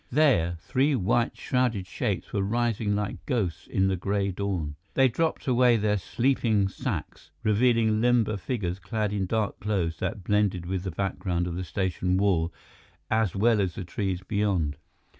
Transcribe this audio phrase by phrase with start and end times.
[0.11, 4.75] There, three white shrouded shapes were rising like ghosts in the gray dawn.
[4.95, 10.65] They dropped away their sleeping sacks, revealing limber figures clad in dark clothes that blended
[10.65, 12.51] with the background of the station wall,
[13.11, 14.75] as well as the trees beyond.